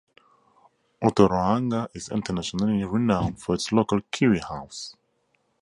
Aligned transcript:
Otorohanga 0.99 1.87
is 1.93 2.09
internationally 2.09 2.83
renowned 2.83 3.39
for 3.39 3.53
its 3.53 3.71
local 3.71 4.01
Kiwi 4.11 4.39
House. 4.39 4.95